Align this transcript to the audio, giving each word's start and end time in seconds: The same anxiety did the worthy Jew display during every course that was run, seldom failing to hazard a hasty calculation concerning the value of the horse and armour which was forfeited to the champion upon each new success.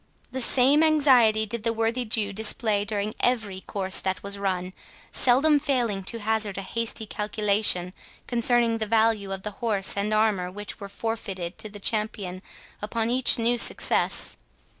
The 0.31 0.41
same 0.41 0.81
anxiety 0.81 1.45
did 1.45 1.61
the 1.61 1.71
worthy 1.73 2.05
Jew 2.05 2.33
display 2.33 2.83
during 2.83 3.13
every 3.19 3.61
course 3.61 3.99
that 3.99 4.23
was 4.23 4.35
run, 4.35 4.73
seldom 5.11 5.59
failing 5.59 6.03
to 6.05 6.21
hazard 6.21 6.57
a 6.57 6.63
hasty 6.63 7.05
calculation 7.05 7.93
concerning 8.25 8.79
the 8.79 8.87
value 8.87 9.31
of 9.31 9.43
the 9.43 9.51
horse 9.61 9.95
and 9.95 10.11
armour 10.11 10.49
which 10.49 10.79
was 10.79 10.91
forfeited 10.91 11.59
to 11.59 11.69
the 11.69 11.79
champion 11.79 12.41
upon 12.81 13.11
each 13.11 13.37
new 13.37 13.59
success. 13.59 14.37